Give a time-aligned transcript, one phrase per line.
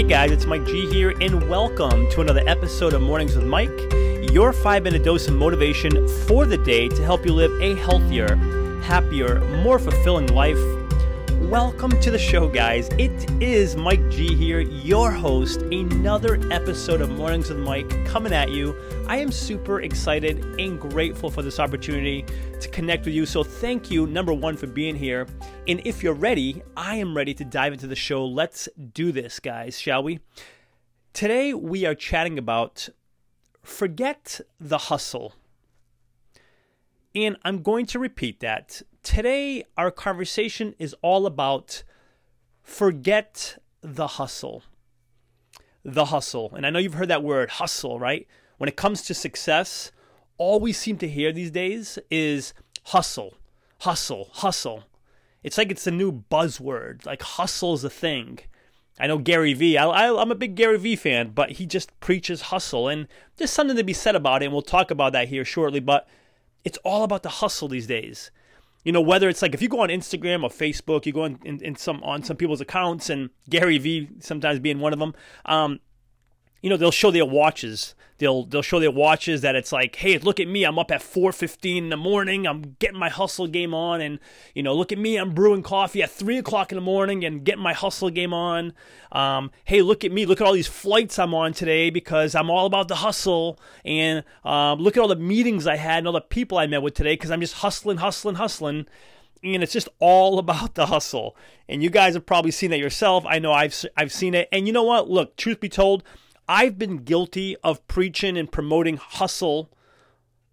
[0.00, 3.68] Hey guys, it's Mike G here, and welcome to another episode of Mornings with Mike,
[4.32, 8.34] your five minute dose of motivation for the day to help you live a healthier,
[8.82, 10.56] happier, more fulfilling life.
[11.50, 12.90] Welcome to the show, guys.
[12.96, 15.62] It is Mike G here, your host.
[15.62, 18.76] Another episode of Mornings with Mike coming at you.
[19.08, 22.24] I am super excited and grateful for this opportunity
[22.60, 23.26] to connect with you.
[23.26, 25.26] So, thank you, number one, for being here.
[25.66, 28.24] And if you're ready, I am ready to dive into the show.
[28.24, 30.20] Let's do this, guys, shall we?
[31.12, 32.88] Today, we are chatting about
[33.60, 35.34] forget the hustle.
[37.12, 41.82] And I'm going to repeat that today our conversation is all about
[42.62, 44.62] forget the hustle.
[45.84, 46.52] The hustle.
[46.54, 48.26] And I know you've heard that word, hustle, right?
[48.58, 49.90] When it comes to success,
[50.36, 52.52] all we seem to hear these days is
[52.84, 53.34] hustle,
[53.80, 54.84] hustle, hustle.
[55.42, 57.06] It's like it's a new buzzword.
[57.06, 58.40] Like hustle is a thing.
[58.98, 59.78] I know Gary Vee.
[59.78, 62.88] I, I, I'm a big Gary Vee fan, but he just preaches hustle.
[62.88, 65.80] And there's something to be said about it, and we'll talk about that here shortly.
[65.80, 66.06] But
[66.64, 68.30] it's all about the hustle these days
[68.84, 71.38] you know whether it's like if you go on Instagram or Facebook, you go in,
[71.44, 75.14] in, in some on some people's accounts, and Gary Vee sometimes being one of them.
[75.44, 75.80] Um,
[76.60, 80.18] you know they'll show their watches they'll they'll show their watches that it's like hey
[80.18, 83.74] look at me i'm up at 4.15 in the morning i'm getting my hustle game
[83.74, 84.20] on and
[84.54, 87.44] you know look at me i'm brewing coffee at 3 o'clock in the morning and
[87.44, 88.72] getting my hustle game on
[89.12, 92.50] um, hey look at me look at all these flights i'm on today because i'm
[92.50, 96.12] all about the hustle and um, look at all the meetings i had and all
[96.12, 98.86] the people i met with today because i'm just hustling hustling hustling
[99.42, 101.36] and it's just all about the hustle.
[101.68, 103.24] And you guys have probably seen that yourself.
[103.26, 104.48] I know I've I've seen it.
[104.52, 105.08] And you know what?
[105.08, 106.02] Look, truth be told,
[106.50, 109.70] I've been guilty of preaching and promoting hustle,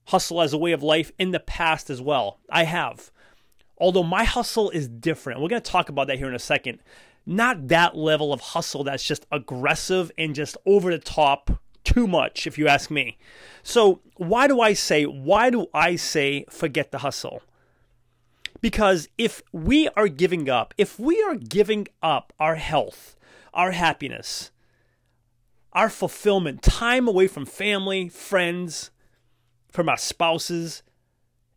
[0.06, 2.38] hustle as a way of life in the past as well.
[2.52, 3.10] I have.
[3.80, 5.42] Although my hustle is different.
[5.42, 6.84] We're going to talk about that here in a second.
[7.26, 11.50] Not that level of hustle that's just aggressive and just over the top
[11.84, 13.18] too much if you ask me.
[13.64, 17.42] So, why do I say why do I say forget the hustle?
[18.62, 23.16] Because if we are giving up, if we are giving up our health,
[23.52, 24.52] our happiness,
[25.78, 28.90] our fulfillment, time away from family, friends,
[29.72, 30.82] from our spouses,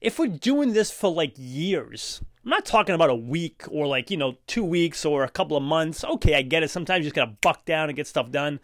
[0.03, 4.10] if we're doing this for like years, I'm not talking about a week or like,
[4.10, 6.04] you know, two weeks or a couple of months.
[6.04, 6.69] Okay, I get it.
[6.69, 8.60] Sometimes you just gotta buck down and get stuff done.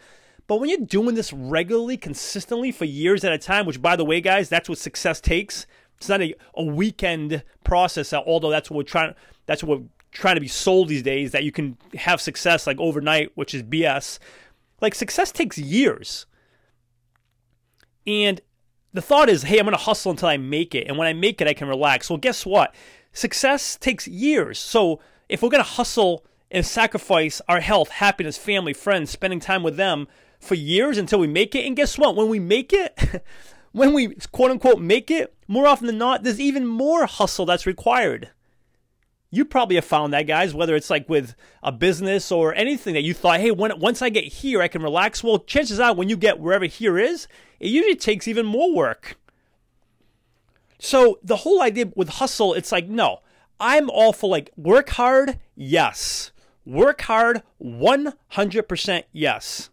[0.47, 4.05] But when you're doing this regularly, consistently for years at a time, which by the
[4.05, 5.67] way, guys, that's what success takes.
[5.97, 9.15] It's not a, a weekend process, uh, although that's what we're trying
[9.47, 12.79] that's what we're trying to be sold these days, that you can have success like
[12.79, 14.19] overnight, which is BS.
[14.81, 16.27] Like success takes years.
[18.07, 18.41] And
[18.93, 20.87] the thought is, hey, I'm going to hustle until I make it.
[20.87, 22.09] And when I make it, I can relax.
[22.09, 22.75] Well, guess what?
[23.13, 24.59] Success takes years.
[24.59, 29.63] So if we're going to hustle and sacrifice our health, happiness, family, friends, spending time
[29.63, 30.07] with them
[30.39, 32.15] for years until we make it, and guess what?
[32.15, 33.23] When we make it,
[33.73, 37.67] when we quote unquote make it, more often than not, there's even more hustle that's
[37.67, 38.31] required
[39.31, 43.03] you probably have found that, guys, whether it's like with a business or anything that
[43.03, 45.23] you thought, hey, when, once I get here, I can relax.
[45.23, 47.27] Well, chances are when you get wherever here is,
[47.59, 49.17] it usually takes even more work.
[50.79, 53.21] So the whole idea with hustle, it's like, no,
[53.59, 56.33] I'm all for like work hard, yes.
[56.65, 59.71] Work hard, 100% yes.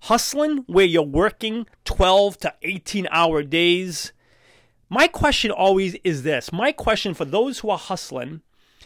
[0.00, 4.12] Hustling, where you're working 12 to 18 hour days,
[4.92, 6.52] my question always is this.
[6.52, 8.42] My question for those who are hustling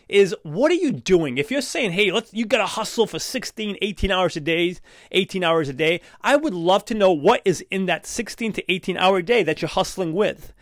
[0.08, 1.36] is what are you doing?
[1.36, 4.76] If you're saying, "Hey, let's you got to hustle for 16, 18 hours a day,
[5.10, 8.72] 18 hours a day." I would love to know what is in that 16 to
[8.72, 10.52] 18 hour day that you're hustling with.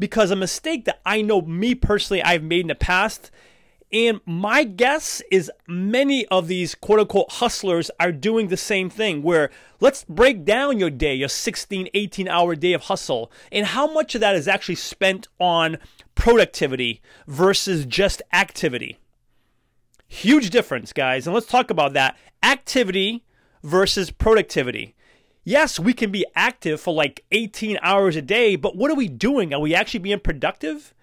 [0.00, 3.30] Because a mistake that I know me personally I've made in the past
[3.92, 9.22] and my guess is many of these quote unquote hustlers are doing the same thing
[9.22, 9.50] where
[9.80, 14.14] let's break down your day, your 16, 18 hour day of hustle, and how much
[14.14, 15.76] of that is actually spent on
[16.14, 18.98] productivity versus just activity.
[20.08, 21.26] Huge difference, guys.
[21.26, 23.24] And let's talk about that activity
[23.62, 24.94] versus productivity.
[25.44, 29.08] Yes, we can be active for like 18 hours a day, but what are we
[29.08, 29.52] doing?
[29.52, 30.94] Are we actually being productive?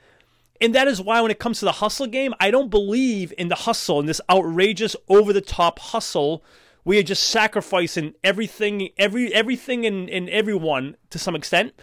[0.62, 3.48] And that is why when it comes to the hustle game, I don't believe in
[3.48, 6.44] the hustle, and this outrageous over the top hustle
[6.86, 11.74] we are just sacrificing everything, every everything and, and everyone to some extent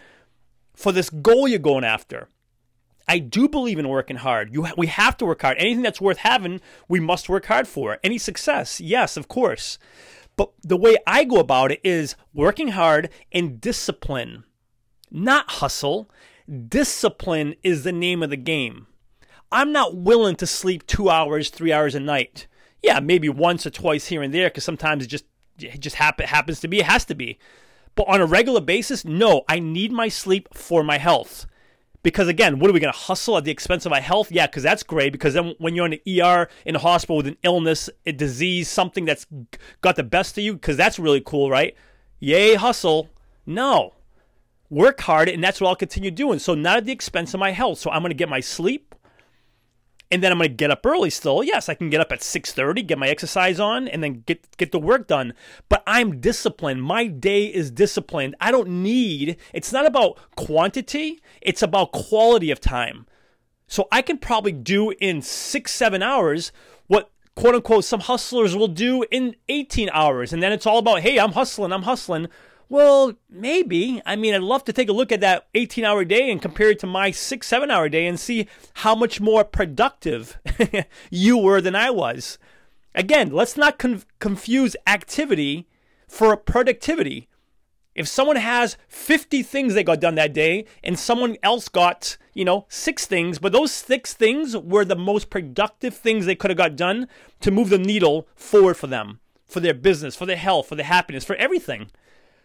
[0.75, 2.29] for this goal you're going after.
[3.07, 4.53] I do believe in working hard.
[4.53, 5.57] You, we have to work hard.
[5.59, 6.59] Anything that's worth having,
[6.89, 7.99] we must work hard for.
[8.03, 9.79] Any success, yes, of course.
[10.35, 14.43] But the way I go about it is working hard and discipline,
[15.09, 16.11] not hustle.
[16.67, 18.87] Discipline is the name of the game.
[19.51, 22.47] I'm not willing to sleep two hours, three hours a night.
[22.81, 25.25] Yeah, maybe once or twice here and there because sometimes it just
[25.59, 27.39] it just happen, happens to be, it has to be.
[27.95, 31.47] But on a regular basis, no, I need my sleep for my health.
[32.03, 34.31] Because again, what are we going to hustle at the expense of my health?
[34.31, 35.11] Yeah, because that's great.
[35.11, 38.69] Because then when you're in the ER, in a hospital with an illness, a disease,
[38.69, 39.25] something that's
[39.81, 41.75] got the best of you, because that's really cool, right?
[42.19, 43.09] Yay, hustle.
[43.45, 43.95] No.
[44.69, 46.39] Work hard, and that's what I'll continue doing.
[46.39, 47.79] So, not at the expense of my health.
[47.79, 48.95] So, I'm going to get my sleep
[50.09, 51.43] and then I'm going to get up early still.
[51.43, 54.71] Yes, I can get up at 6:30, get my exercise on and then get get
[54.71, 55.33] the work done.
[55.69, 56.83] But I'm disciplined.
[56.83, 58.35] My day is disciplined.
[58.39, 63.05] I don't need it's not about quantity, it's about quality of time.
[63.67, 66.53] So I can probably do in 6-7 hours
[66.87, 71.01] what quote unquote some hustlers will do in 18 hours and then it's all about,
[71.01, 72.27] "Hey, I'm hustling, I'm hustling."
[72.69, 74.01] Well, maybe.
[74.05, 76.71] I mean, I'd love to take a look at that 18 hour day and compare
[76.71, 80.37] it to my six, seven hour day and see how much more productive
[81.09, 82.37] you were than I was.
[82.93, 85.67] Again, let's not con- confuse activity
[86.07, 87.27] for productivity.
[87.95, 92.45] If someone has 50 things they got done that day and someone else got, you
[92.45, 96.57] know, six things, but those six things were the most productive things they could have
[96.57, 97.07] got done
[97.41, 100.85] to move the needle forward for them, for their business, for their health, for their
[100.85, 101.89] happiness, for everything.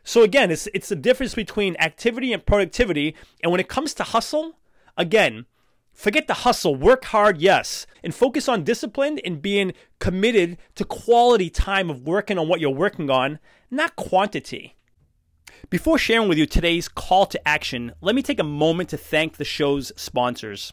[0.05, 3.15] So again, it's it's the difference between activity and productivity.
[3.43, 4.59] And when it comes to hustle,
[4.97, 5.47] again,
[5.93, 6.75] forget the hustle.
[6.75, 12.39] Work hard, yes, and focus on discipline and being committed to quality time of working
[12.39, 13.39] on what you're working on,
[13.71, 14.77] not quantity.
[15.71, 19.37] Before sharing with you today's call to action, let me take a moment to thank
[19.37, 20.73] the show's sponsors.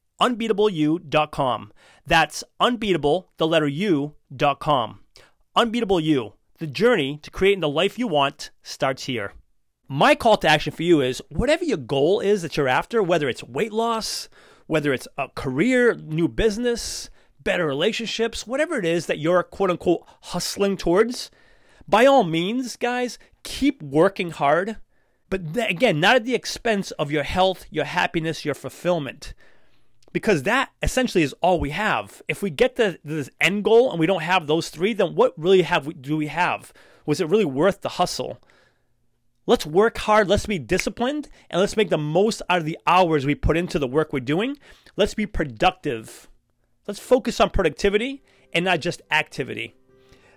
[0.21, 1.73] unbeatableu.com.
[2.05, 4.99] That's unbeatable, the letter U.com.
[5.55, 9.33] Unbeatable You, the journey to creating the life you want starts here.
[9.87, 13.27] My call to action for you is whatever your goal is that you're after, whether
[13.27, 14.29] it's weight loss,
[14.67, 17.09] whether it's a career, new business,
[17.43, 21.29] better relationships, whatever it is that you're quote unquote hustling towards,
[21.89, 24.77] by all means, guys, keep working hard.
[25.29, 29.33] But again, not at the expense of your health, your happiness, your fulfillment
[30.13, 32.21] because that essentially is all we have.
[32.27, 35.33] If we get the this end goal and we don't have those three, then what
[35.37, 36.73] really have we, do we have?
[37.05, 38.39] Was it really worth the hustle?
[39.47, 43.25] Let's work hard, let's be disciplined, and let's make the most out of the hours
[43.25, 44.57] we put into the work we're doing.
[44.95, 46.29] Let's be productive.
[46.87, 49.73] Let's focus on productivity and not just activity.